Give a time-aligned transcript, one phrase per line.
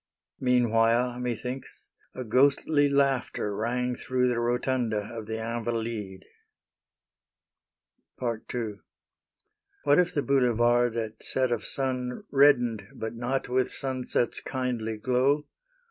[0.39, 6.23] Meanwhile, methinks, a ghostly laughter rang Through the rotunda of the Invalides.
[8.19, 8.79] II
[9.83, 15.45] What if the boulevards, at set of sun, Reddened, but not with sunset's kindly glow?